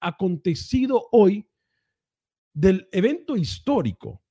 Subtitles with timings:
[0.00, 1.46] acontecido hoy
[2.52, 4.22] del evento histórico.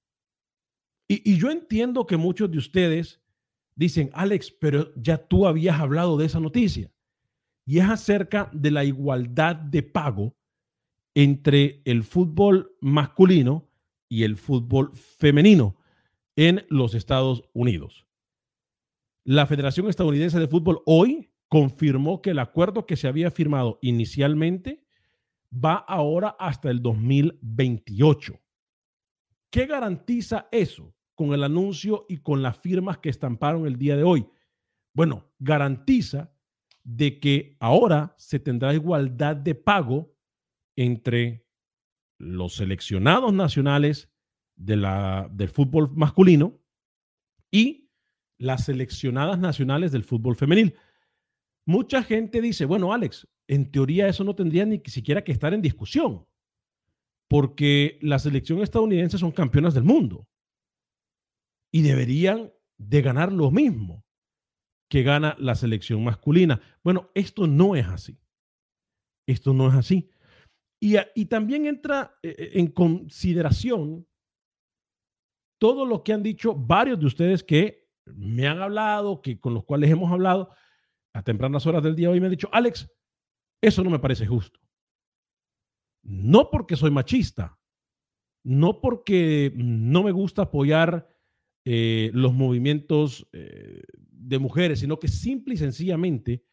[1.07, 3.21] Y, yo entiendo que muchos de ustedes
[3.75, 6.91] dicen, Alex, pero ya tú habías hablado de esa noticia.
[7.65, 10.35] Y es acerca de la igualdad de pago
[11.13, 13.69] entre el fútbol masculino
[14.09, 15.75] y el fútbol femenino
[16.35, 18.07] en los Estados Unidos.
[19.23, 24.82] La Federación Estadounidense de Fútbol hoy confirmó que el acuerdo que se había firmado inicialmente
[25.53, 28.39] va ahora hasta el 2028.
[29.49, 34.03] ¿Qué garantiza eso con el anuncio y con las firmas que estamparon el día de
[34.03, 34.27] hoy?
[34.93, 36.33] Bueno, garantiza
[36.83, 40.13] de que ahora se tendrá igualdad de pago
[40.75, 41.45] entre
[42.17, 44.09] los seleccionados nacionales
[44.55, 46.59] de la, del fútbol masculino
[47.51, 47.91] y
[48.37, 50.75] las seleccionadas nacionales del fútbol femenil.
[51.65, 55.61] Mucha gente dice, bueno, Alex, en teoría eso no tendría ni siquiera que estar en
[55.61, 56.25] discusión,
[57.29, 60.27] porque la selección estadounidense son campeonas del mundo
[61.73, 64.03] y deberían de ganar lo mismo
[64.89, 66.61] que gana la selección masculina.
[66.83, 68.19] Bueno, esto no es así.
[69.27, 70.11] Esto no es así.
[70.79, 74.07] Y, y también entra eh, eh, en consideración
[75.59, 79.63] todo lo que han dicho varios de ustedes que me han hablado, que con los
[79.63, 80.53] cuales hemos hablado
[81.15, 82.91] a tempranas horas del día hoy, me han dicho, Alex,
[83.63, 84.59] eso no me parece justo.
[86.03, 87.57] No porque soy machista,
[88.43, 91.07] no porque no me gusta apoyar
[91.63, 96.43] eh, los movimientos eh, de mujeres, sino que simple y sencillamente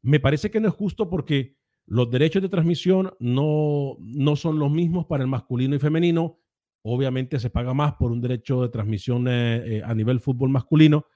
[0.00, 4.72] me parece que no es justo porque los derechos de transmisión no, no son los
[4.72, 6.40] mismos para el masculino y femenino.
[6.82, 11.06] Obviamente se paga más por un derecho de transmisión eh, a nivel fútbol masculino.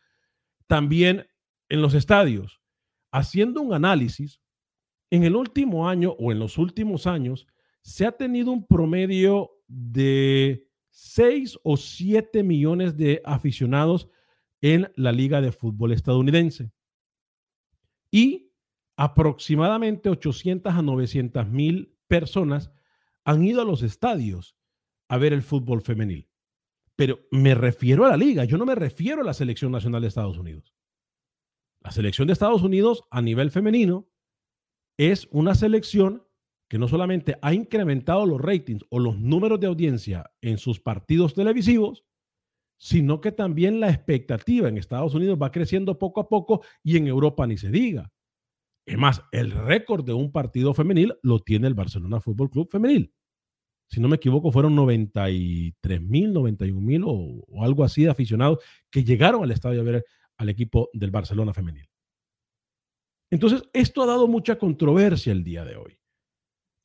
[0.66, 1.26] También
[1.70, 2.60] en los estadios,
[3.12, 4.42] haciendo un análisis,
[5.10, 7.46] en el último año o en los últimos años
[7.82, 14.08] se ha tenido un promedio de 6 o 7 millones de aficionados
[14.60, 16.72] en la Liga de Fútbol estadounidense.
[18.10, 18.52] Y
[18.96, 22.72] aproximadamente 800 a 900 mil personas
[23.24, 24.56] han ido a los estadios
[25.08, 26.28] a ver el fútbol femenil.
[26.96, 30.08] Pero me refiero a la liga, yo no me refiero a la selección nacional de
[30.08, 30.74] Estados Unidos.
[31.80, 34.08] La selección de Estados Unidos a nivel femenino
[34.98, 36.24] es una selección
[36.68, 41.32] que no solamente ha incrementado los ratings o los números de audiencia en sus partidos
[41.32, 42.04] televisivos,
[42.78, 47.06] sino que también la expectativa en Estados Unidos va creciendo poco a poco y en
[47.06, 48.12] Europa ni se diga.
[48.86, 53.12] Es más, el récord de un partido femenil lo tiene el Barcelona Fútbol Club femenil.
[53.90, 58.58] Si no me equivoco, fueron 93 mil, 91 mil o, o, algo así de aficionados
[58.90, 60.04] que llegaron al estadio a ver
[60.36, 61.87] al equipo del Barcelona femenil.
[63.30, 65.98] Entonces, esto ha dado mucha controversia el día de hoy.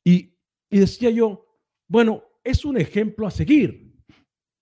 [0.04, 0.36] Y,
[0.70, 1.46] decía yo,
[1.88, 3.94] bueno, es un ejemplo a seguir.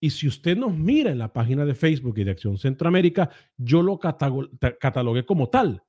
[0.01, 3.83] Y si usted nos mira en la página de Facebook y de Acción Centroamérica, yo
[3.83, 5.83] lo catalogué como tal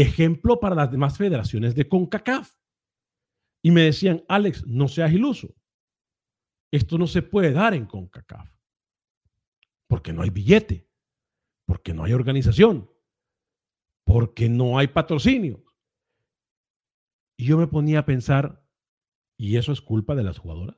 [0.00, 2.54] ejemplo para las demás federaciones de CONCACAF.
[3.62, 5.54] Y me decían, Alex, no seas iluso.
[6.70, 8.48] Esto no se puede dar en CONCACAF.
[9.88, 10.88] Porque no hay billete,
[11.64, 12.90] porque no hay organización,
[14.06, 15.62] porque no hay patrocinio.
[17.36, 18.64] Y yo me ponía a pensar,
[19.36, 20.76] ¿y eso es culpa de las jugadoras?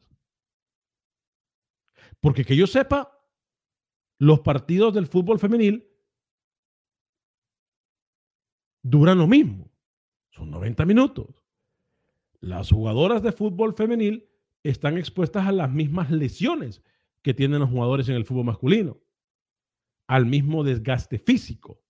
[2.21, 3.23] Porque que yo sepa,
[4.19, 5.87] los partidos del fútbol femenil
[8.83, 9.71] duran lo mismo.
[10.31, 11.45] Son 90 minutos.
[12.41, 14.27] Las jugadoras de fútbol femenil
[14.63, 16.83] están expuestas a las mismas lesiones
[17.21, 18.99] que tienen los jugadores en el fútbol masculino,
[20.07, 21.83] al mismo desgaste físico,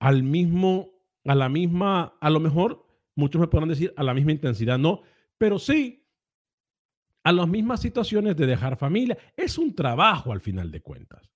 [0.00, 0.90] al mismo,
[1.24, 5.02] a la misma, a lo mejor muchos me podrán decir a la misma intensidad, no,
[5.38, 6.00] pero sí
[7.22, 9.16] a las mismas situaciones de dejar familia.
[9.36, 11.30] Es un trabajo al final de cuentas.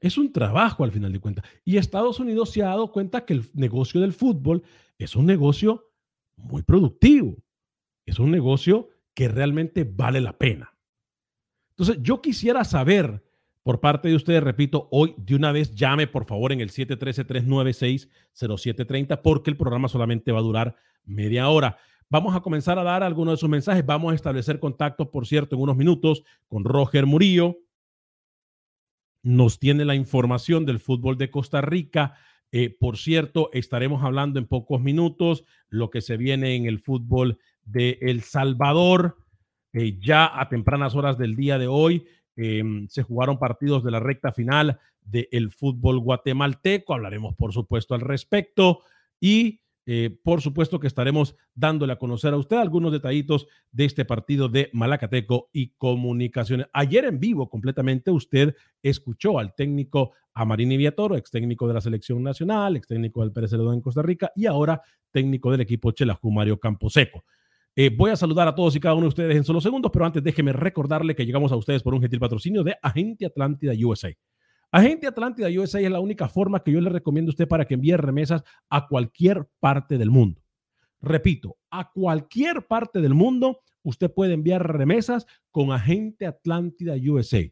[0.00, 1.46] Es un trabajo al final de cuentas.
[1.64, 4.62] Y Estados Unidos se ha dado cuenta que el negocio del fútbol
[4.98, 5.92] es un negocio
[6.36, 7.42] muy productivo.
[8.04, 10.76] Es un negocio que realmente vale la pena.
[11.70, 13.24] Entonces, yo quisiera saber
[13.64, 19.22] por parte de ustedes, repito, hoy de una vez llame por favor en el 713-396-0730
[19.22, 21.78] porque el programa solamente va a durar media hora.
[22.10, 23.86] Vamos a comenzar a dar algunos de sus mensajes.
[23.86, 27.56] Vamos a establecer contacto, por cierto, en unos minutos con Roger Murillo,
[29.22, 32.18] nos tiene la información del fútbol de Costa Rica.
[32.52, 37.38] Eh, por cierto, estaremos hablando en pocos minutos lo que se viene en el fútbol
[37.64, 39.16] de El Salvador.
[39.72, 42.04] Eh, ya a tempranas horas del día de hoy
[42.36, 46.94] em, se jugaron partidos de la recta final del fútbol guatemalteco.
[46.94, 48.80] Hablaremos, por supuesto, al respecto.
[49.20, 54.06] Y eh, por supuesto que estaremos dándole a conocer a usted algunos detallitos de este
[54.06, 56.68] partido de Malacateco y Comunicaciones.
[56.72, 62.22] Ayer en vivo completamente usted escuchó al técnico Amarini Viatoro, ex técnico de la selección
[62.22, 66.30] nacional, ex técnico del Pérez Celedón en Costa Rica y ahora técnico del equipo Chelajú
[66.30, 67.24] Mario Camposeco.
[67.76, 70.06] Eh, voy a saludar a todos y cada uno de ustedes en solo segundos, pero
[70.06, 74.10] antes déjeme recordarle que llegamos a ustedes por un gentil patrocinio de Agente Atlántida USA.
[74.70, 77.74] Agente Atlántida USA es la única forma que yo le recomiendo a usted para que
[77.74, 80.40] envíe remesas a cualquier parte del mundo.
[81.00, 87.42] Repito, a cualquier parte del mundo usted puede enviar remesas con Agente Atlántida USA.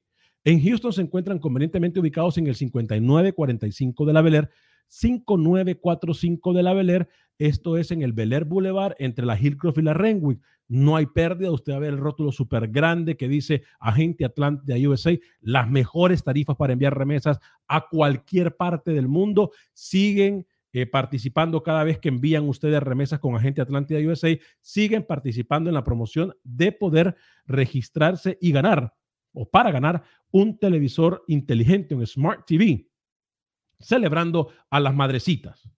[0.45, 4.49] En Houston se encuentran convenientemente ubicados en el 5945 de la Bel
[4.87, 7.09] 5945 de la Bel
[7.43, 11.51] Esto es en el Bel Boulevard entre la Hillcroft y la Renwick no hay pérdida.
[11.51, 16.23] Usted va a ver el rótulo súper grande que dice Agente Atlántida USA, las mejores
[16.23, 19.51] tarifas para enviar remesas a cualquier parte del mundo.
[19.73, 25.69] Siguen eh, participando cada vez que envían ustedes remesas con Agente Atlántida USA, siguen participando
[25.69, 28.95] en la promoción de poder registrarse y ganar
[29.33, 32.89] o para ganar un televisor inteligente, un Smart TV,
[33.81, 35.69] celebrando a las madrecitas.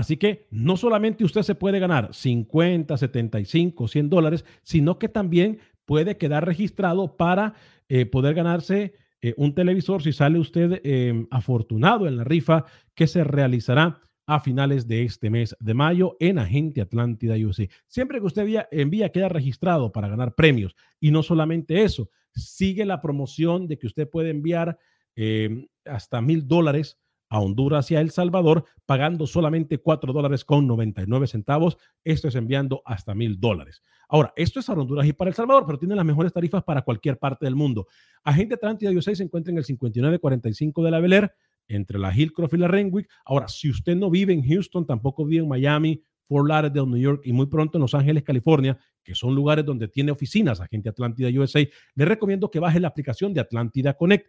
[0.00, 5.58] Así que no solamente usted se puede ganar 50, 75, 100 dólares, sino que también
[5.84, 7.52] puede quedar registrado para
[7.90, 12.64] eh, poder ganarse eh, un televisor si sale usted em, afortunado en la rifa
[12.94, 17.66] que se realizará a finales de este mes de mayo en Agente Atlántida USA.
[17.86, 20.76] Siempre que usted envía, envía queda registrado para ganar premios.
[20.98, 24.78] Y no solamente eso, sigue la promoción de que usted puede enviar
[25.14, 26.96] em, hasta mil dólares
[27.30, 31.78] a Honduras y a El Salvador, pagando solamente 4 dólares con 99 centavos.
[32.04, 33.82] Esto es enviando hasta mil dólares.
[34.08, 36.82] Ahora, esto es para Honduras y para El Salvador, pero tiene las mejores tarifas para
[36.82, 37.86] cualquier parte del mundo.
[38.24, 41.30] Agente Atlántida USA se encuentra en el 5945 de la Bel
[41.68, 43.08] entre la Hillcroft y la Renwick.
[43.24, 47.22] Ahora, si usted no vive en Houston, tampoco vive en Miami, Fort Lauderdale, New York
[47.24, 51.28] y muy pronto en Los Ángeles, California, que son lugares donde tiene oficinas Agente Atlántida
[51.28, 51.60] USA,
[51.94, 54.26] le recomiendo que baje la aplicación de Atlántida Connect.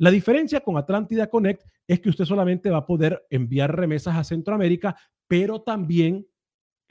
[0.00, 4.24] La diferencia con Atlántida Connect es que usted solamente va a poder enviar remesas a
[4.24, 4.96] Centroamérica,
[5.28, 6.26] pero también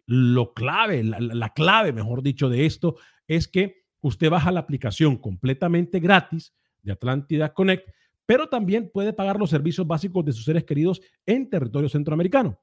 [0.05, 2.97] lo clave, la, clave, mejor dicho, de esto
[3.27, 7.89] es que usted baja la aplicación completamente gratis de Atlántida Connect,
[8.27, 12.61] pero también puede pagar los servicios básicos de sus seres queridos en territorio centroamericano.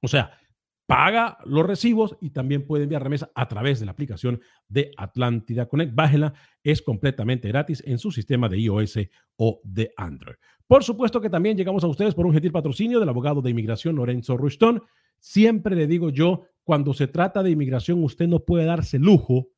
[0.00, 0.38] O sea,
[0.88, 5.66] paga los recibos y también puede enviar remesa a través de la aplicación de Atlántida
[5.66, 5.94] Connect.
[5.94, 6.32] Bájela,
[6.64, 9.00] es completamente gratis en su sistema de iOS
[9.36, 10.36] o de Android.
[10.66, 13.96] Por supuesto que también llegamos a ustedes por un gentil patrocinio del abogado de inmigración
[13.96, 14.82] Lorenzo Ruston.
[15.18, 19.48] Siempre le digo yo, cuando se trata de inmigración, usted no puede darse lujo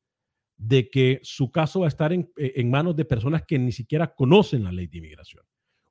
[0.57, 4.17] de que su caso va a estar en, en manos de personas que ni siquiera
[4.17, 5.45] conocen la ley de inmigración.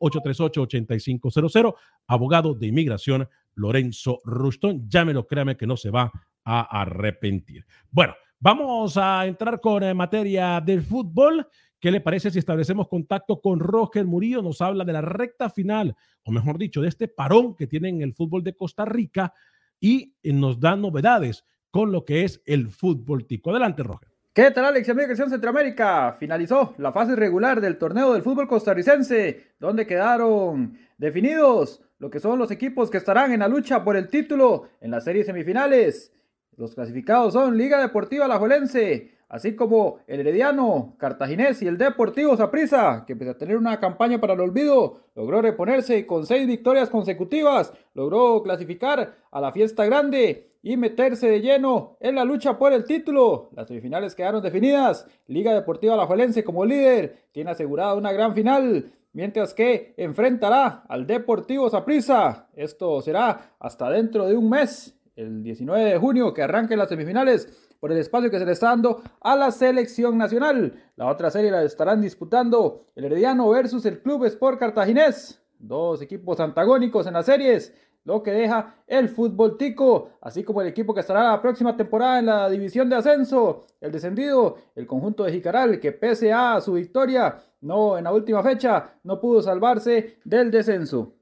[0.00, 1.74] 713-838-8500.
[2.06, 4.88] Abogado de inmigración Lorenzo Rustón.
[4.88, 6.10] Llámelo, créame que no se va
[6.42, 7.66] a arrepentir.
[7.90, 11.46] Bueno, vamos a entrar con eh, materia del fútbol.
[11.78, 14.40] ¿Qué le parece si establecemos contacto con Roger Murillo?
[14.40, 15.94] Nos habla de la recta final,
[16.24, 19.34] o mejor dicho, de este parón que tiene en el fútbol de Costa Rica
[19.78, 23.50] y nos da novedades con lo que es el fútbol tico.
[23.50, 24.13] Adelante, Roger.
[24.34, 24.88] ¿Qué tal, Alex?
[24.88, 26.16] Amiga Centroamérica.
[26.18, 32.40] Finalizó la fase regular del torneo del fútbol costarricense, donde quedaron definidos lo que son
[32.40, 36.12] los equipos que estarán en la lucha por el título en las series semifinales.
[36.56, 43.04] Los clasificados son Liga Deportiva Alajuelense, así como el Herediano, Cartaginés y el Deportivo Saprissa,
[43.06, 47.72] que pese a tener una campaña para el olvido, logró reponerse con seis victorias consecutivas,
[47.94, 52.84] logró clasificar a la fiesta grande y meterse de lleno en la lucha por el
[52.84, 53.50] título.
[53.54, 55.06] Las semifinales quedaron definidas.
[55.26, 61.68] Liga Deportiva Alajuelense como líder tiene asegurada una gran final, mientras que enfrentará al Deportivo
[61.68, 62.48] Saprissa.
[62.56, 67.76] Esto será hasta dentro de un mes, el 19 de junio, que arranquen las semifinales
[67.78, 70.82] por el espacio que se le está dando a la selección nacional.
[70.96, 75.42] La otra serie la estarán disputando el Herediano versus el Club Sport Cartaginés.
[75.58, 80.68] Dos equipos antagónicos en las series lo que deja el fútbol tico, así como el
[80.68, 85.24] equipo que estará la próxima temporada en la división de ascenso, el descendido, el conjunto
[85.24, 90.18] de Jicaral, que pese a su victoria, no en la última fecha, no pudo salvarse
[90.24, 91.14] del descenso.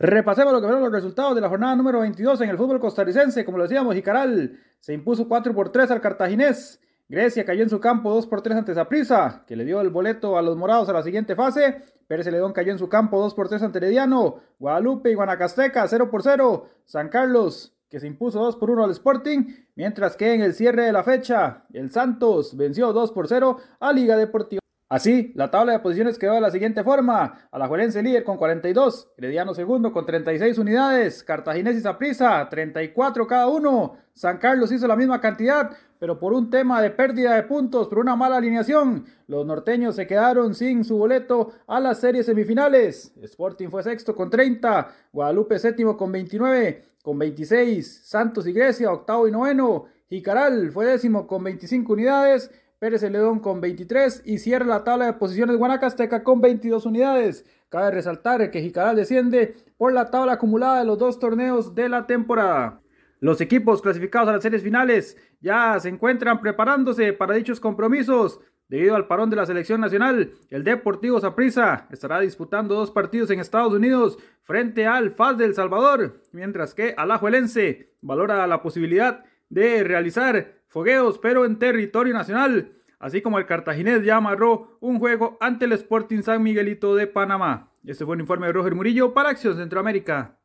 [0.00, 3.44] Repasemos lo que fueron los resultados de la jornada número 22 en el fútbol costarricense.
[3.44, 6.80] Como lo decíamos, Jicaral se impuso 4 por 3 al Cartaginés.
[7.08, 10.38] Grecia cayó en su campo 2 por 3 ante Zaprisa, que le dio el boleto
[10.38, 11.82] a los morados a la siguiente fase.
[12.08, 14.40] Pérez Celedón cayó en su campo 2 por 3 ante Herediano.
[14.58, 16.66] Guadalupe y Guanacasteca 0 por 0.
[16.86, 19.44] San Carlos, que se impuso 2 por 1 al Sporting.
[19.76, 23.92] Mientras que en el cierre de la fecha, el Santos venció 2 por 0 a
[23.92, 24.60] Liga Deportiva.
[24.90, 27.46] Así, la tabla de posiciones quedó de la siguiente forma.
[27.50, 33.98] Alajuelense líder con 42, Herediano segundo con 36 unidades, Cartaginés y Saprissa 34 cada uno.
[34.14, 37.98] San Carlos hizo la misma cantidad, pero por un tema de pérdida de puntos, por
[37.98, 43.12] una mala alineación, los norteños se quedaron sin su boleto a las series semifinales.
[43.20, 49.28] Sporting fue sexto con 30, Guadalupe séptimo con 29, con 26, Santos y Grecia octavo
[49.28, 54.84] y noveno, Jicaral fue décimo con 25 unidades, Pérez Celedón con 23 y cierra la
[54.84, 57.44] tabla de posiciones Guanacasteca con 22 unidades.
[57.68, 62.06] Cabe resaltar que Jicaral desciende por la tabla acumulada de los dos torneos de la
[62.06, 62.80] temporada.
[63.18, 68.40] Los equipos clasificados a las series finales ya se encuentran preparándose para dichos compromisos.
[68.68, 73.40] Debido al parón de la selección nacional, el Deportivo Saprissa estará disputando dos partidos en
[73.40, 80.62] Estados Unidos frente al FAS del Salvador, mientras que Alajuelense valora la posibilidad de realizar
[80.68, 85.72] fogueos, pero en territorio nacional, así como el cartaginés ya amarró un juego ante el
[85.72, 87.72] Sporting San Miguelito de Panamá.
[87.84, 90.38] Este fue un informe de Roger Murillo para Acción Centroamérica.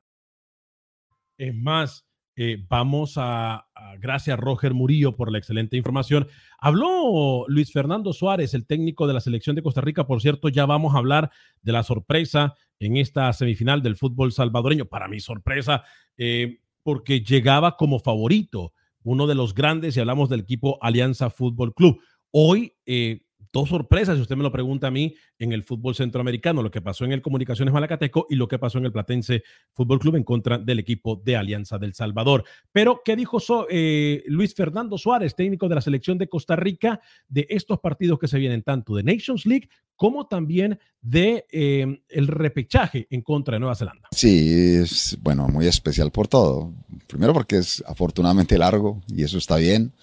[1.38, 3.68] Es más, eh, vamos a,
[4.00, 6.28] gracias Roger Murillo por la excelente información.
[6.60, 10.08] Habló Luis Fernando Suárez, el técnico de la selección de Costa Rica.
[10.08, 11.32] Por cierto, ya vamos a hablar
[11.62, 14.86] de la sorpresa en esta semifinal del fútbol salvadoreño.
[14.86, 15.84] Para mi sorpresa,
[16.18, 21.74] eh, porque llegaba como favorito uno de los grandes, y hablamos del equipo Alianza Fútbol
[21.74, 22.00] Club.
[22.32, 23.22] Hoy, eh,
[23.54, 26.82] dos sorpresas, si usted me lo pregunta a mí, en el fútbol centroamericano, lo que
[26.82, 29.44] pasó en el Comunicaciones Malacateco y lo que pasó en el Platense
[29.74, 32.44] Fútbol Club en contra del equipo de Alianza del Salvador.
[32.72, 33.38] Pero, ¿qué dijo
[33.70, 38.28] eh, Luis Fernando Suárez, técnico de la selección de Costa Rica, de estos partidos que
[38.28, 43.60] se vienen tanto de Nations League como también de eh, el repechaje en contra de
[43.60, 44.10] Nueva Zelanda?
[44.12, 44.50] Sí,
[44.82, 46.74] es bueno, muy especial por todo.
[47.06, 49.94] Primero porque es afortunadamente largo y eso está bien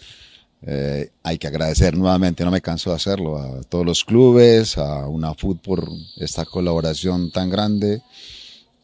[0.63, 5.07] Eh, hay que agradecer nuevamente, no me canso de hacerlo, a todos los clubes, a
[5.09, 8.03] una por esta colaboración tan grande.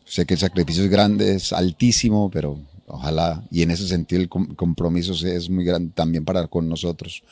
[0.04, 4.28] Sé que el sacrificio es grande, es altísimo, pero ojalá, y en ese sentido el
[4.28, 7.22] compromiso es muy grande también para con nosotros,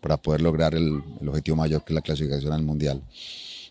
[0.00, 3.02] para poder lograr el, objetivo mayor que es la clasificación al Mundial.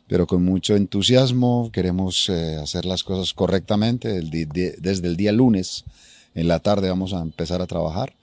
[0.07, 4.21] Pero con mucho entusiasmo queremos eh, hacer las cosas correctamente.
[4.21, 5.85] desde el día lunes
[6.35, 8.13] en la tarde vamos a empezar a trabajar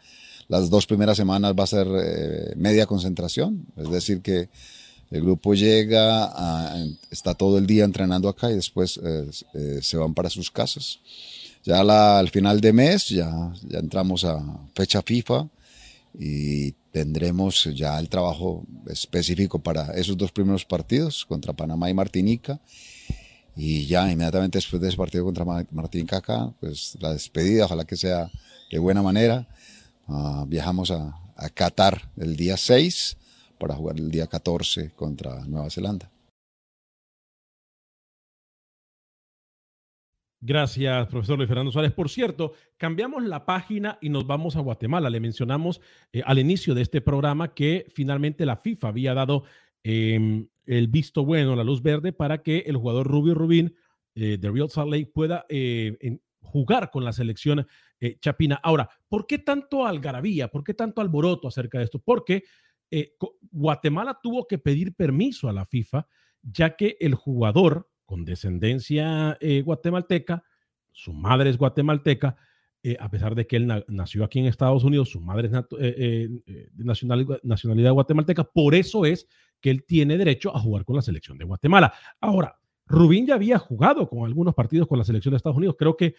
[0.50, 4.48] las dos primeras semanas va a ser eh, media concentración, es decir que
[5.12, 6.74] el grupo llega,
[7.08, 10.98] está todo el día entrenando acá y después eh, eh, se van para sus casas.
[11.62, 11.80] Ya
[12.18, 14.42] al final de mes ya, ya entramos a
[14.74, 15.48] fecha FIFA
[16.18, 22.60] y tendremos ya el trabajo específico para esos dos primeros partidos contra Panamá y Martinica.
[23.54, 27.96] Y ya inmediatamente después de ese partido contra Martinica acá, pues la despedida, ojalá que
[27.96, 28.30] sea
[28.70, 29.46] de buena manera
[30.12, 31.16] Ah, viajamos a,
[31.54, 33.16] Qatar el día 6
[33.58, 36.10] para jugar el día 14 contra Nueva Zelanda.
[40.42, 41.92] Gracias, profesor Luis Fernando Suárez.
[41.92, 45.08] Por cierto, cambiamos la página y nos vamos a Guatemala.
[45.08, 45.80] Le mencionamos
[46.12, 49.44] eh, al inicio de este programa que finalmente la FIFA había dado
[49.82, 53.76] em, el visto bueno, la luz verde, para que el jugador Rubio Rubín
[54.14, 57.66] eh, de Real Salt Lake pueda eh, jugar con la selección
[58.00, 58.58] eh, Chapina.
[58.62, 60.48] Ahora, ¿por qué tanto algarabía?
[60.48, 61.98] ¿Por qué tanto alboroto acerca de esto?
[61.98, 62.44] Porque
[62.90, 63.14] eh,
[63.52, 66.06] Guatemala tuvo que pedir permiso a la FIFA,
[66.42, 70.42] ya que el jugador con descendencia eh, guatemalteca,
[70.92, 72.36] su madre es guatemalteca,
[72.98, 76.84] a pesar de que él nació aquí en Estados Unidos, su madre es de
[77.42, 79.28] nacionalidad guatemalteca, por eso es
[79.60, 81.92] que él tiene derecho a jugar con la selección de Guatemala.
[82.22, 85.76] Ahora, Rubín ya había jugado con algunos partidos con la selección de Estados Unidos.
[85.78, 86.14] Creo que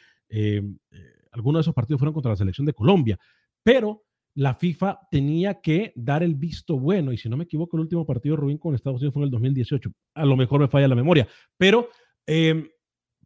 [1.31, 3.19] algunos de esos partidos fueron contra la selección de Colombia,
[3.63, 4.03] pero
[4.35, 7.11] la FIFA tenía que dar el visto bueno.
[7.11, 9.31] Y si no me equivoco, el último partido Rubín con Estados Unidos fue en el
[9.31, 9.91] 2018.
[10.15, 11.89] A lo mejor me falla la memoria, pero
[12.25, 12.69] em,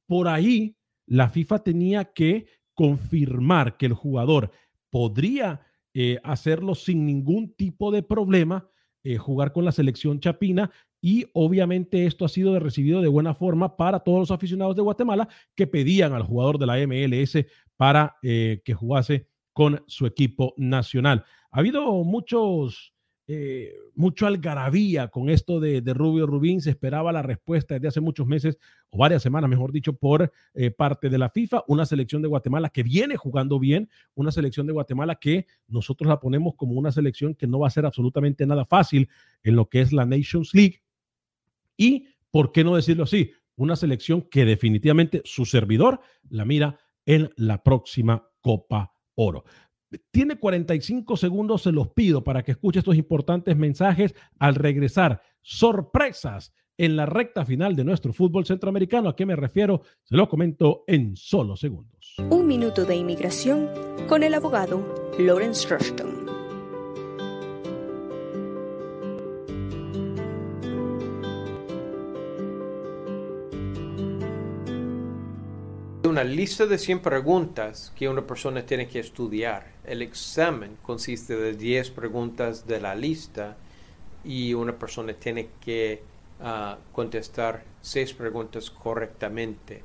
[0.08, 4.52] por ahí la FIFA tenía que confirmar que el jugador
[4.90, 5.62] podría
[5.94, 8.70] eh, hacerlo sin ningún tipo de problema,
[9.20, 10.72] jugar con la selección chapina
[11.06, 15.30] y obviamente esto ha sido recibido de buena forma para todos los aficionados de Guatemala
[15.56, 17.46] que pedían al jugador de la MLS
[17.78, 21.24] para eh, que jugase con su equipo nacional.
[21.52, 22.94] Ha habido muchos,
[23.28, 26.62] eh, mucho algarabía con esto de, Rubio Rubín.
[26.62, 28.58] Se esperaba la respuesta desde hace muchos meses,
[28.90, 31.64] o varias semanas, mejor dicho, por eh, parte de la FIFA.
[31.68, 36.20] Una selección de Guatemala que viene jugando bien, una selección de Guatemala que nosotros la
[36.20, 39.10] ponemos como una selección que no va a ser absolutamente nada fácil
[39.44, 40.82] en lo que es la Nations League
[41.78, 43.32] y, ¿por qué no decirlo así?
[43.56, 49.44] Una selección que definitivamente su servidor la mira en la próxima Copa Oro.
[50.12, 55.22] Tiene 45 segundos, se los pido para que escuche estos importantes mensajes al regresar.
[55.42, 59.10] Sorpresas en la recta final de nuestro fútbol centroamericano.
[59.10, 59.82] ¿A qué me refiero?
[60.04, 62.16] Se lo comento en solo segundos.
[62.30, 63.70] Un minuto de inmigración
[64.08, 66.25] con el abogado Lawrence Rushton.
[76.16, 79.68] Una lista de 100 preguntas que una persona tiene que estudiar.
[79.84, 83.58] El examen consiste de 10 preguntas de la lista
[84.24, 86.04] y una persona tiene que
[86.40, 89.84] ah, contestar 6 preguntas correctamente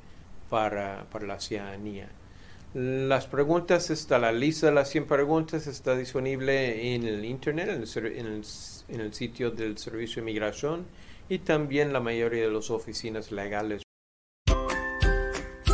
[0.49, 2.07] para, la ciudadanía.
[2.73, 8.25] Las preguntas, está la lista de las 100 preguntas está disponible en el internet, en
[8.25, 8.45] el,
[8.87, 10.85] en el sitio del Servicio de Migración
[11.27, 13.83] y también la mayoría de las oficinas legales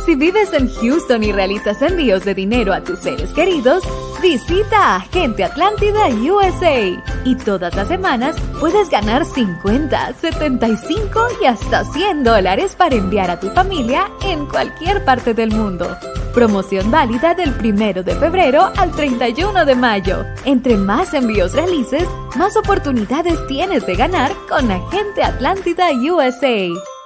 [0.08, 3.84] si vives en Houston y realizas envíos de dinero a tus seres queridos,
[4.22, 6.98] visita Agente Atlántida USA.
[7.26, 13.38] Y todas las semanas puedes ganar 50, 75 y hasta 100 dólares para enviar a
[13.38, 15.94] tu familia en cualquier parte del mundo.
[16.32, 20.24] Promoción válida del 1 de febrero al 31 de mayo.
[20.46, 26.97] Entre más envíos realices, más oportunidades tienes de ganar con Agente Atlántida USA.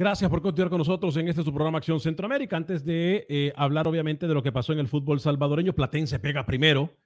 [0.00, 2.56] Gracias por continuar con nosotros en este su programa Acción Centroamérica.
[2.56, 6.46] Antes de eh, hablar, obviamente, de lo que pasó en el fútbol salvadoreño, Platense pega
[6.46, 6.96] primero,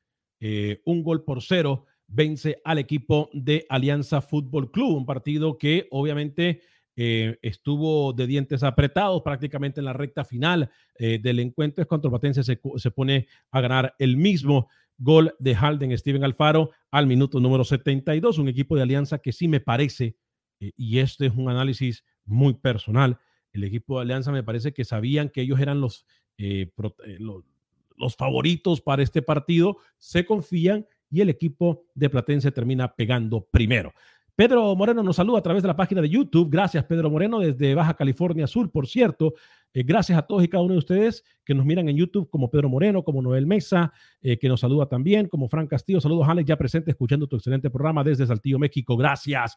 [0.40, 5.88] eh, un gol por cero, vence al equipo de Alianza Fútbol Club, un partido que
[5.90, 6.60] obviamente
[6.94, 11.80] eh, estuvo de dientes apretados prácticamente en la recta final del encuentro.
[11.80, 16.72] Es contra Platense se, se pone a ganar el mismo gol de Halden Steven Alfaro
[16.90, 20.18] al minuto número 72, un equipo de Alianza que sí me parece,
[20.58, 23.18] y este es un análisis muy personal.
[23.52, 26.06] El equipo de Alianza me parece que sabían que ellos eran los,
[26.38, 26.70] eh,
[27.06, 33.44] eh, los, favoritos para este partido, se confían y el equipo de Platense termina pegando
[33.50, 33.92] primero.
[34.34, 36.48] Pedro Moreno nos saluda a través de la página de YouTube.
[36.50, 39.34] Gracias, Pedro Moreno, desde Baja California Sur, por cierto.
[39.72, 42.50] Eh, gracias a todos y cada uno de ustedes que nos miran en YouTube, como
[42.50, 46.00] Pedro Moreno, como Noel Mesa, que nos saluda también, como Fran Castillo.
[46.00, 48.96] Saludos, Alex, ya presente, escuchando tu excelente programa desde Saltillo, México.
[48.96, 49.56] Gracias.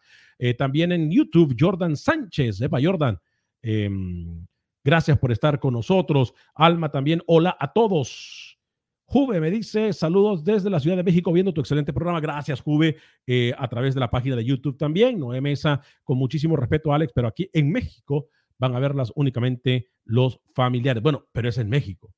[0.57, 2.61] también en YouTube, Jordan Sánchez.
[2.61, 3.19] Epa, Jordan.
[3.61, 4.45] Em,
[4.83, 6.33] gracias por estar con nosotros.
[6.53, 8.59] Alma también, hola a todos.
[9.07, 12.19] Juve me dice saludos desde la Ciudad de México viendo tu excelente programa.
[12.19, 15.19] Gracias, Juve, eh, a través de la página de YouTube también.
[15.19, 20.39] Noé Mesa, con muchísimo respeto, Alex, pero aquí en México van a verlas únicamente los
[20.53, 21.03] familiares.
[21.03, 22.13] Bueno, pero es en México.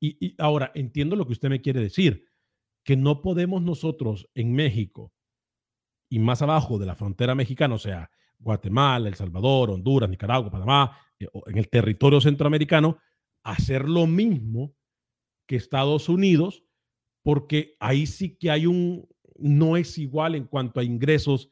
[0.00, 2.24] Y, ahora entiendo lo que usted me quiere decir,
[2.84, 5.12] que no podemos nosotros en México
[6.08, 10.96] y más abajo de la frontera mexicana, o sea, Guatemala, El Salvador, Honduras, Nicaragua, Panamá,
[11.18, 12.98] eh, en el territorio centroamericano,
[13.42, 14.74] hacer lo mismo
[15.46, 16.64] que Estados Unidos,
[17.22, 21.50] porque ahí sí que hay un, no es igual en cuanto a ingresos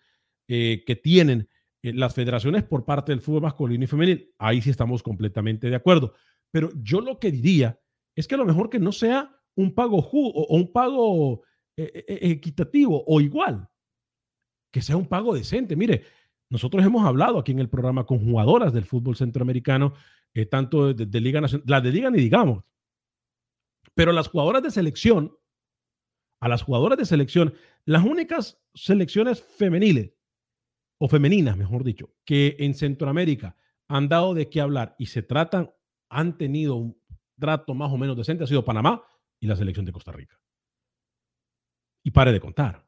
[0.49, 1.49] eh, que tienen
[1.93, 4.21] las federaciones por parte del fútbol masculino y femenino.
[4.39, 6.15] Ahí sí estamos completamente de acuerdo.
[6.51, 7.81] Pero yo lo que diría
[8.15, 11.43] es que a lo mejor que no sea un pago o, un pago
[11.77, 13.69] equitativo o igual,
[14.73, 15.77] que sea un pago decente.
[15.77, 16.05] Mire,
[16.49, 19.95] nosotros hemos hablado aquí en el programa con jugadoras del fútbol centroamericano,
[20.35, 22.65] eh, tanto de, Liga Nacional, la de Liga ni digamos,
[23.95, 25.37] pero las jugadoras de selección,
[26.41, 30.13] a las jugadoras de selección, las únicas selecciones femeniles,
[30.99, 33.57] o femeninas, mejor dicho, que en Centroamérica
[33.89, 35.73] han dado de qué hablar y se tratan,
[36.09, 37.01] han tenido un
[37.39, 39.05] trato más o menos decente, ha sido Panamá
[39.41, 40.41] y la selección de Costa Rica.
[42.03, 42.87] Y pare de contar.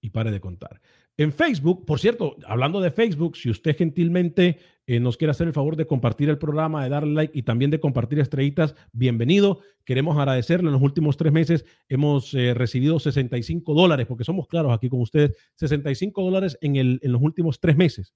[0.00, 0.80] Y pare de contar.
[1.18, 5.54] En Facebook, por cierto, hablando de Facebook, si usted gentilmente eh, nos quiere hacer el
[5.54, 9.60] favor de compartir el programa, de darle like y también de compartir estrellitas, bienvenido.
[9.86, 10.68] Queremos agradecerle.
[10.68, 15.00] En los últimos tres meses hemos eh, recibido 65 dólares, porque somos claros aquí con
[15.00, 18.14] ustedes, 65 dólares en, el, en los últimos tres meses.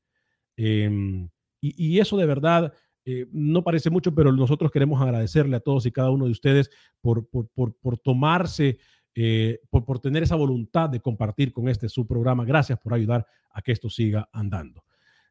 [0.57, 1.31] Em,
[1.63, 2.75] y, eso de verdad
[3.07, 6.71] eh, no parece mucho, pero nosotros queremos agradecerle a todos y cada uno de ustedes
[7.01, 8.79] por, por, por, por tomarse
[9.15, 12.45] eh, por, por, tener esa voluntad de compartir con este su programa.
[12.45, 14.85] Gracias por ayudar a que esto siga andando.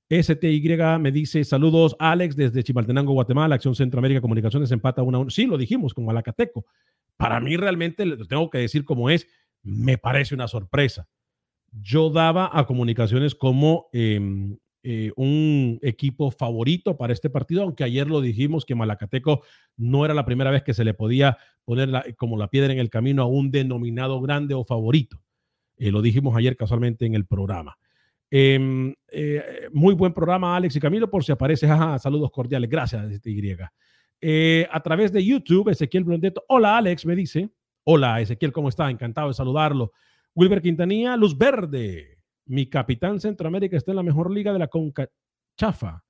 [0.09, 5.29] STY me dice, saludos Alex desde Chimaltenango, Guatemala, Acción Centroamérica Comunicaciones empata 1 a 1.
[5.29, 6.65] Sí, lo dijimos con Malacateco.
[7.15, 9.27] Para mí realmente, lo tengo que decir como es,
[9.61, 11.07] me parece una sorpresa.
[11.71, 14.19] Yo daba a Comunicaciones como eh,
[14.91, 19.43] eh, un equipo favorito para este partido, aunque ayer lo dijimos que Malacateco
[19.77, 22.89] no era la primera vez que se le podía poner como la piedra en el
[22.89, 25.21] camino a un denominado grande o favorito.
[25.77, 27.77] Eh, lo dijimos ayer casualmente en el programa.
[28.31, 31.67] Em, eh, muy buen programa, Alex y Camilo, por si aparece.
[31.99, 32.67] saludos cordiales.
[32.67, 34.65] Gracias, este Y.
[34.71, 36.43] a través de YouTube, Ezequiel Blondeto.
[36.47, 37.51] Hola, Alex, me dice.
[37.83, 38.89] Hola, Ezequiel, ¿cómo está?
[38.89, 39.91] Encantado de saludarlo.
[40.33, 42.18] Wilber Quintanilla, Luz Verde.
[42.49, 46.03] Mi capitán Centroamérica está en la mejor liga de la CONCACHAFA.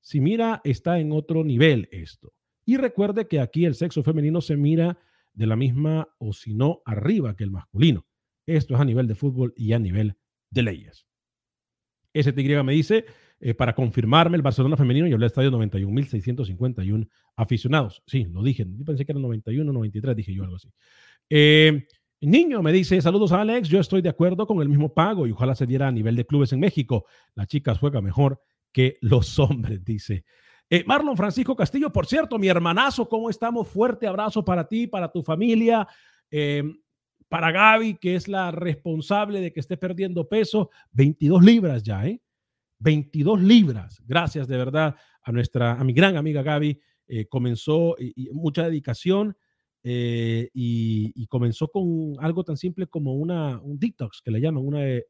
[0.00, 2.32] Si mira, está en otro nivel esto.
[2.64, 4.96] Y recuerde que aquí el sexo femenino se mira
[5.32, 8.06] de la misma o si no arriba que el masculino.
[8.46, 10.16] Esto es a nivel de fútbol y a nivel
[10.50, 11.08] de leyes.
[12.14, 13.06] STY me dice,
[13.40, 18.00] eh, para confirmarme, el Barcelona femenino y el estadio 91.651 aficionados.
[18.06, 18.64] Sí, lo dije.
[18.64, 20.68] Yo pensé que era 91, 93, dije yo algo así.
[21.28, 21.84] Eh,
[22.22, 25.54] Niño me dice, saludos Alex, yo estoy de acuerdo con el mismo pago y ojalá
[25.54, 27.06] se diera a nivel de clubes en México.
[27.34, 30.24] Las chicas juegan mejor que los hombres, dice.
[30.68, 33.68] Eh, Marlon Francisco Castillo, por cierto, mi hermanazo, ¿cómo estamos?
[33.68, 35.88] Fuerte abrazo para ti, para tu familia,
[36.30, 36.78] em,
[37.28, 40.70] para Gaby, que es la responsable de que esté perdiendo peso.
[40.92, 42.20] 22 libras ya, ¿eh?
[42.80, 44.02] 22 libras.
[44.06, 46.80] Gracias de verdad a nuestra, a mi gran amiga Gaby.
[47.08, 49.36] Eh, comenzó y mucha dedicación
[49.82, 54.84] eh, y, comenzó con algo tan simple como una, un detox, que le llaman una
[54.86, 55.04] eh,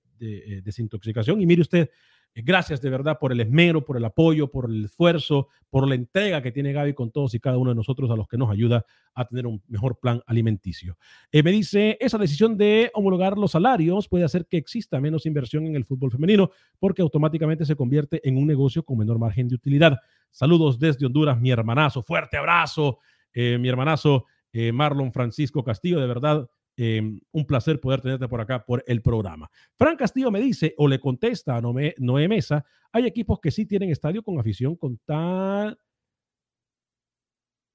[0.63, 1.41] desintoxicación.
[1.41, 1.91] Y mire usted
[2.35, 5.97] Eh, gracias de verdad por el esmero, por el apoyo, por el esfuerzo, por la
[5.97, 8.51] entrega que tiene Gaby con todos y cada uno de nosotros a los que nos
[8.51, 10.97] ayuda a tener un mejor plan alimenticio.
[11.33, 15.75] Me dice, esa decisión de homologar los salarios puede hacer que exista menos inversión en
[15.75, 19.99] el fútbol femenino porque automáticamente se convierte en un negocio con menor margen de utilidad.
[20.31, 22.03] Saludos desde Honduras, mi hermanazo.
[22.03, 22.99] Fuerte abrazo,
[23.35, 24.27] mi hermanazo
[24.73, 26.01] Marlon Francisco Castillo.
[26.01, 26.49] De verdad,
[26.83, 29.51] Em, un placer poder tenerte por acá por el programa.
[29.77, 33.91] Fran Castillo me dice o le contesta a Noé, Mesa, hay equipos que sí tienen
[33.91, 35.79] estadio con afición con tal,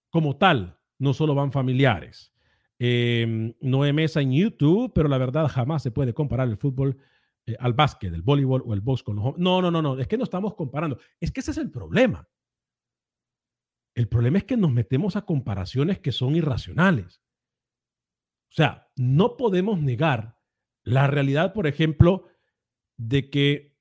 [0.10, 2.34] como tal, no solo van familiares.
[2.80, 6.98] Eh, Noé Mesa en YouTube, pero la verdad jamás se puede comparar el fútbol
[7.46, 10.08] eh, al básquet, el voleibol o el box con los No, no, no, no, es
[10.08, 10.98] que no estamos comparando.
[11.20, 12.28] Es que ese es el problema.
[13.96, 17.22] El problema es que nos metemos a comparaciones que son irracionales.
[18.52, 20.38] O sea, no podemos negar
[20.84, 22.28] la realidad, por ejemplo,
[22.98, 23.76] de que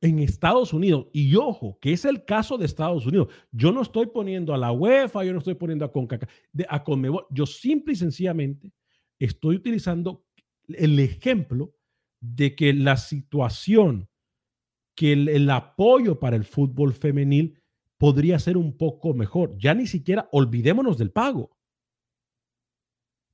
[0.00, 4.06] en Estados Unidos, y ojo, que es el caso de Estados Unidos, yo no estoy
[4.06, 6.30] poniendo a la UEFA, yo no estoy poniendo a CONCACAF,
[6.68, 8.72] a CONMEBOL, yo simple y sencillamente
[9.18, 10.24] estoy utilizando
[10.68, 11.74] el ejemplo
[12.20, 14.08] de que la situación,
[14.94, 17.59] que el, el apoyo para el fútbol femenil
[18.00, 19.58] podría ser un poco mejor.
[19.58, 21.54] Ya ni siquiera olvidémonos del pago.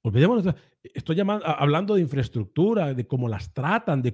[0.03, 0.53] Olvidémonos,
[0.83, 4.13] estoy llamando, hablando de infraestructura, de cómo las tratan, de,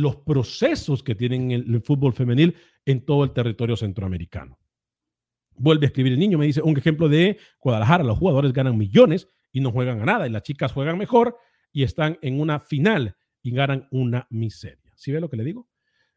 [0.00, 4.58] los procesos que tienen el, fútbol femenil en todo el territorio centroamericano.
[5.56, 9.28] Vuelve a escribir el niño, me dice un ejemplo de Guadalajara, los jugadores ganan millones
[9.52, 11.36] y no juegan a nada, y las chicas juegan mejor
[11.72, 14.92] y están en una final y ganan una miseria.
[14.96, 15.68] ¿Sí ve lo que le digo?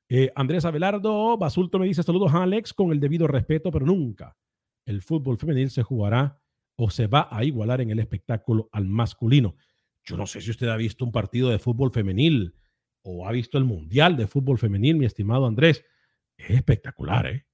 [0.10, 4.38] Eh, Andrés Abelardo Basulto me dice saludos a Alex con el debido respeto, pero nunca
[4.86, 6.39] el fútbol femenil se jugará
[6.78, 9.58] o se va a igualar en el espectáculo al masculino.
[10.06, 12.56] Yo no sé si usted ha visto un partido de fútbol femenil
[13.02, 15.84] o ha visto el Mundial de Fútbol Femenil, mi estimado Andrés.
[16.38, 17.46] Es espectacular, ¿eh?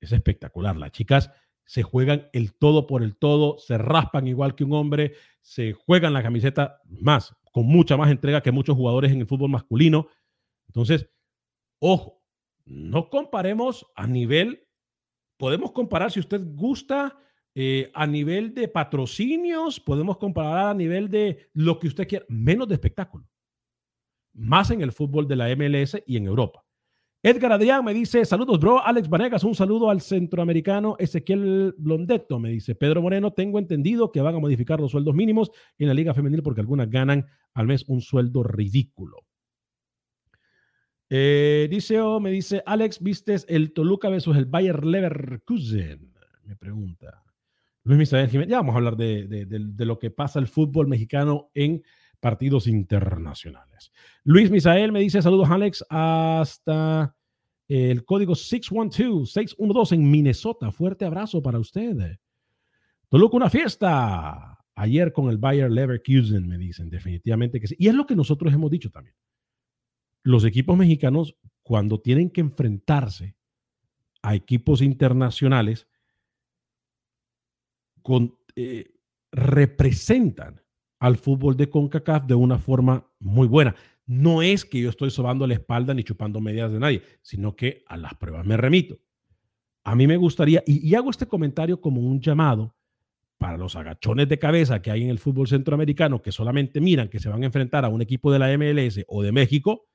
[0.00, 0.76] Es espectacular.
[0.76, 1.30] Las chicas
[1.64, 6.12] se juegan el todo por el todo, se raspan igual que un hombre, se juegan
[6.12, 10.08] la camiseta más, con mucha más entrega que muchos jugadores en el fútbol masculino.
[10.68, 11.08] Entonces,
[11.78, 12.22] ojo,
[12.64, 14.66] no comparemos a nivel,
[15.36, 17.18] podemos comparar si usted gusta
[17.54, 22.68] eh, a nivel de patrocinios, podemos comparar a nivel de lo que usted quiera, menos
[22.68, 23.26] de espectáculo.
[24.34, 26.66] Más en el fútbol de la MLS y en Europa.
[27.22, 28.80] Edgar Adrián me dice, saludos, bro.
[28.84, 32.38] Alex Vanegas, un saludo al centroamericano Ezequiel Blondetto.
[32.38, 35.94] Me dice, Pedro Moreno, tengo entendido que van a modificar los sueldos mínimos en la
[35.94, 39.24] Liga Femenil porque algunas ganan al mes un sueldo ridículo.
[41.08, 46.12] Eh, dice, oh, me dice, Alex, ¿vistes el Toluca versus el Bayer Leverkusen?
[46.44, 47.22] Me pregunta.
[47.84, 49.46] Luis Misael Jiménez, ya vamos a hablar de,
[49.78, 51.84] lo que pasa el fútbol mexicano en
[52.18, 53.92] partidos internacionales.
[54.24, 57.14] Luis Misael me dice saludos Alex hasta
[57.68, 60.72] el código 612, 612 en Minnesota.
[60.72, 62.18] Fuerte abrazo para usted.
[63.08, 64.58] Toluca una fiesta.
[64.74, 67.76] Ayer con el Bayer Leverkusen me dicen definitivamente que sí.
[67.78, 69.14] Y es lo que nosotros hemos dicho también.
[70.26, 73.36] Los equipos mexicanos cuando tienen que enfrentarse
[74.22, 75.86] a equipos internacionales,
[78.56, 78.90] eh,
[79.30, 80.62] representan
[80.98, 83.76] al fútbol de CONCACAF de una forma muy buena.
[84.04, 87.84] No es que yo estoy sobando la espalda ni chupando medias de nadie, sino que
[87.86, 88.98] a las pruebas me remito.
[89.84, 92.74] A mí me gustaría, y, y hago este comentario como un llamado
[93.38, 97.20] para los agachones de cabeza que hay en el fútbol centroamericano que solamente miran que
[97.20, 99.86] se van a enfrentar a un equipo de la MLS o de México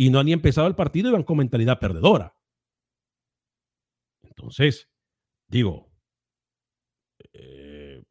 [0.00, 2.32] y no han ni empezado el partido y van con mentalidad perdedora.
[4.22, 4.88] Entonces,
[5.48, 5.90] digo,
[7.32, 8.04] eh,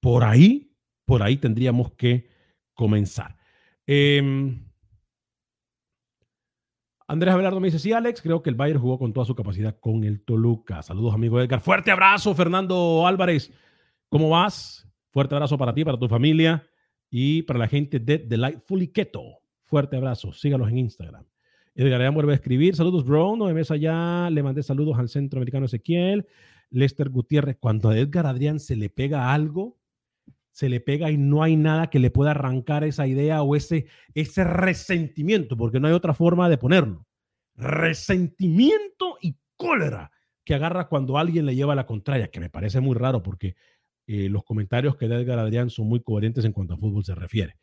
[0.00, 0.72] por ahí,
[1.04, 2.30] por ahí tendríamos que
[2.72, 3.36] comenzar.
[3.84, 4.64] Em,
[7.08, 9.76] Andrés Abelardo me dice, sí, Alex, creo que el Bayern jugó con toda su capacidad
[9.80, 10.82] con el Toluca.
[10.82, 11.60] Saludos, amigo Edgar.
[11.60, 13.52] Fuerte abrazo, Fernando Álvarez.
[14.08, 14.88] ¿Cómo vas?
[15.10, 16.64] Fuerte abrazo para ti, para tu familia
[17.10, 19.45] y para la gente de Delightfully Keto.
[19.66, 20.32] Fuerte abrazo.
[20.32, 21.24] Sígalos en Instagram.
[21.74, 22.74] Edgar ya vuelve a escribir.
[22.74, 23.36] Saludos, bro.
[23.36, 24.30] No me ves allá.
[24.30, 26.26] Le mandé saludos al centroamericano Ezequiel.
[26.70, 29.78] Lester Gutiérrez, cuando a Edgar Adrián se le pega algo,
[30.50, 33.86] se le pega y no hay nada que le pueda arrancar esa idea o ese,
[34.14, 37.06] ese resentimiento, porque no hay otra forma de ponerlo.
[37.54, 40.10] Resentimiento y cólera
[40.44, 43.56] que agarra cuando alguien le lleva la contraria, que me parece muy raro porque
[44.06, 47.14] eh, los comentarios que da Edgar Adrián son muy coherentes en cuanto a fútbol se
[47.14, 47.56] refiere.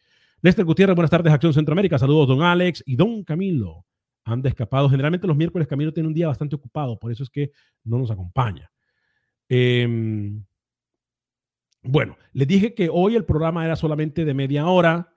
[0.43, 1.97] Lester Gutiérrez, buenas tardes, Acción Centroamérica.
[1.97, 3.85] Saludos, don Alex y don Camilo.
[4.25, 4.89] Han escapado.
[4.89, 7.51] Generalmente los miércoles Camilo tiene un día bastante ocupado, por eso es que
[7.85, 8.69] no nos acompaña.
[9.47, 10.43] Em,
[11.81, 15.15] bueno, les dije que hoy el programa era solamente de media hora.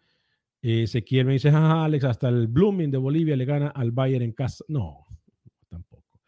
[0.62, 4.64] Ezequiel me dice, Alex, hasta el Blooming de Bolivia le gana al Bayern en casa.
[4.68, 5.06] No,
[5.68, 6.20] tampoco.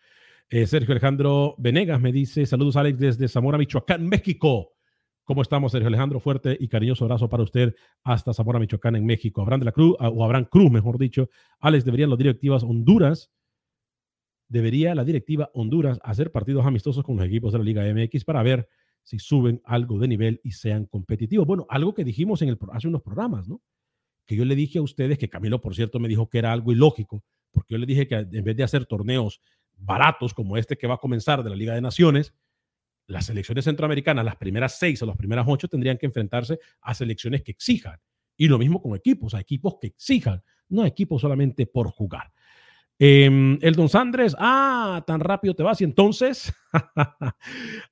[0.50, 4.72] Eh, Sergio Alejandro Venegas me dice, saludos Alex desde Zamora, Michoacán, México.
[5.28, 6.20] ¿Cómo estamos, Sergio Alejandro?
[6.20, 9.42] Fuerte y cariñoso abrazo para usted hasta Zamora, Michoacán, en México.
[9.42, 11.28] Abraham de la Cruz, o Abraham Cruz, mejor dicho.
[11.60, 13.30] Alex, deberían las directivas Honduras,
[14.48, 18.42] debería la directiva Honduras hacer partidos amistosos con los equipos de la Liga MX para
[18.42, 18.70] ver
[19.02, 21.46] si suben algo de nivel y sean competitivos.
[21.46, 23.60] Bueno, algo que dijimos en el, hace unos programas, ¿no?
[24.24, 26.72] Que yo le dije a ustedes, que Camilo, por cierto, me dijo que era algo
[26.72, 29.42] ilógico, porque yo le dije que en vez de hacer torneos
[29.76, 32.32] baratos como este que va a comenzar de la Liga de Naciones,
[33.08, 37.42] las selecciones centroamericanas, las primeras seis o las primeras ocho, tendrían que enfrentarse a selecciones
[37.42, 37.98] que exijan.
[38.36, 42.30] Y lo mismo con equipos, a equipos que exijan, no equipos solamente por jugar.
[43.00, 46.52] Eh, el Don Sandres, ah, tan rápido te vas y entonces,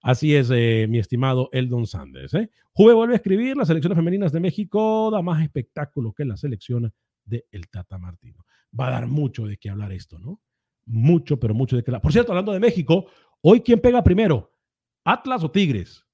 [0.03, 2.35] así es, eh, mi estimado El Don Sanders.
[2.35, 2.51] ¿eh?
[2.73, 6.93] Juve vuelve a escribir, las selecciones femeninas de México da más espectáculo que la selección
[7.25, 8.45] de El Tata Martino.
[8.79, 10.41] Va a dar mucho de qué hablar esto, ¿no?
[10.85, 12.03] Mucho, pero mucho de qué hablar.
[12.03, 13.07] Por cierto, hablando de México,
[13.41, 14.56] hoy quién pega primero,
[15.07, 16.05] Atlas o Tigres.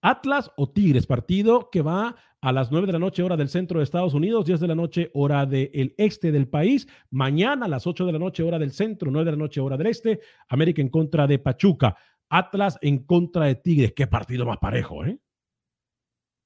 [0.00, 3.78] Atlas o Tigres, partido que va a las 9 de la noche hora del centro
[3.78, 7.86] de Estados Unidos, 10 de la noche hora del este del país, mañana a las
[7.86, 10.80] 8 de la noche hora del centro, 9 de la noche hora del este, América
[10.80, 11.94] en contra de Pachuca,
[12.30, 15.18] Atlas en contra de Tigres, qué partido más parejo, ¿eh?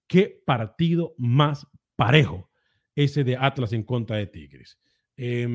[0.08, 2.50] Qué partido más parejo
[2.96, 4.76] ese de Atlas en contra de Tigres.
[5.16, 5.46] Eh,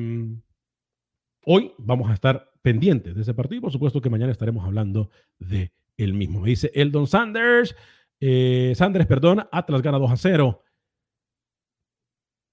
[1.50, 5.72] hoy vamos a estar pendientes de ese partido, por supuesto que mañana estaremos hablando de
[5.96, 6.40] el mismo.
[6.40, 7.74] Me dice Eldon Sanders,
[8.20, 10.62] eh, Sanders, perdón, Atlas gana 2 a 0.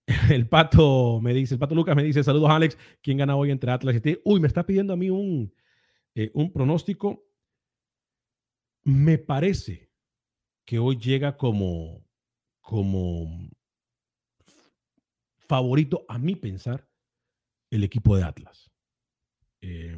[0.29, 3.71] El pato me dice, el pato Lucas me dice, saludos Alex, ¿quién gana hoy entre
[3.71, 4.21] Atlas y Tigres?
[4.23, 5.51] Uy, me está pidiendo a mí un,
[6.13, 7.25] eh, un pronóstico.
[8.83, 9.89] Me parece
[10.63, 12.05] que hoy llega como,
[12.61, 13.49] como
[15.39, 16.87] favorito, a mi pensar,
[17.71, 18.71] el equipo de Atlas.
[19.67, 19.97] Eh,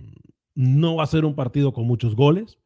[0.56, 2.58] no va a ser un partido con muchos goles,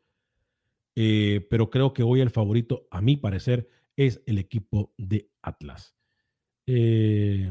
[0.95, 5.95] eh, pero creo que hoy el favorito, a mi parecer, es el equipo de Atlas.
[6.67, 7.49] Eh,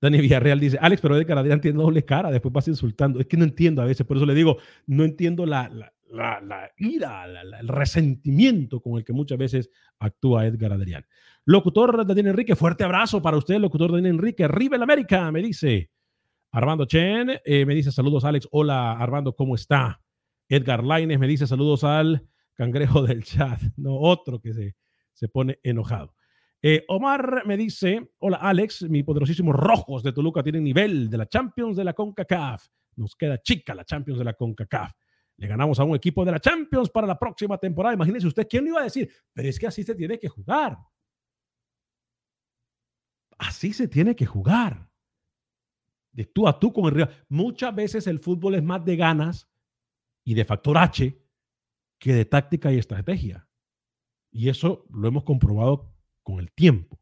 [0.00, 3.18] Dani Villarreal dice, Alex, pero Edgar Adrián tiene doble cara, después vas insultando.
[3.18, 5.68] Es que no entiendo a veces, por eso le digo, no entiendo la,
[6.08, 7.26] la, ira,
[7.58, 11.04] el resentimiento con el que muchas veces actúa Edgar Adrián.
[11.44, 14.46] Locutor Daniel Enrique, fuerte abrazo para usted, locutor Daniel Enrique.
[14.46, 15.90] Riva el América, me dice.
[16.52, 18.48] Armando Chen eh, me dice saludos, Alex.
[18.50, 20.00] Hola, Armando, ¿cómo está?
[20.48, 23.60] Edgar Laines me dice saludos al cangrejo del chat.
[23.76, 24.76] No, otro que se,
[25.12, 26.14] se pone enojado.
[26.62, 31.26] Eh, Omar me dice, hola Alex, mi poderosísimo Rojos de Toluca tienen nivel de la
[31.26, 32.66] Champions de la CONCACAF.
[32.96, 34.92] Nos queda chica la Champions de la CONCACAF.
[35.36, 37.94] Le ganamos a un equipo de la Champions para la próxima temporada.
[37.94, 39.10] Imagínense usted, ¿quién lo iba a decir?
[39.34, 40.78] Pero es que así se tiene que jugar.
[43.38, 44.88] Así se tiene que jugar.
[46.16, 47.10] De tú a tú con el rival.
[47.28, 49.48] Muchas veces el fútbol es más de ganas
[50.24, 51.22] y de factor H
[51.98, 53.46] que de táctica y estrategia.
[54.30, 56.98] Y eso lo hemos comprobado con el tiempo.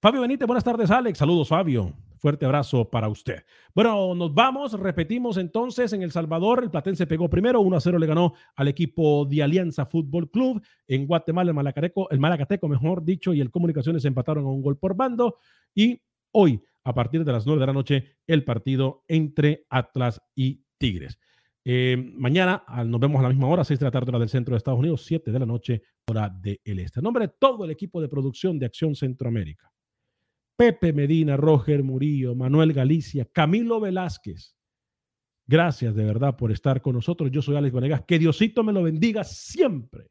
[0.00, 1.18] Fabio Benítez, buenas tardes, Alex.
[1.18, 1.92] Saludos, Fabio.
[2.18, 3.44] Fuerte abrazo para usted.
[3.74, 7.98] Bueno, nos vamos, repetimos entonces en El Salvador, el Platense pegó primero, 1 a 0
[7.98, 10.60] le ganó al equipo de Alianza Fútbol Club.
[10.88, 14.78] En Guatemala, el Malacateco, el Malacateco, mejor dicho, y el Comunicaciones empataron a un gol
[14.78, 15.36] por bando.
[15.74, 16.00] Y
[16.40, 21.18] hoy, a partir de las 9 de la noche, el partido entre Atlas y Tigres.
[21.64, 24.54] Eh, mañana nos vemos a la misma hora, 6 de la tarde, hora del centro
[24.54, 27.00] de Estados Unidos, 7 de la noche, hora del este.
[27.00, 29.70] En nombre de todo el equipo de producción de Acción Centroamérica,
[30.56, 34.56] Pepe Medina, Roger Murillo, Manuel Galicia, Camilo Velázquez.
[35.46, 37.30] Gracias de verdad por estar con nosotros.
[37.32, 38.02] Yo soy Alex Vanegas.
[38.06, 40.10] Que Diosito me lo bendiga siempre.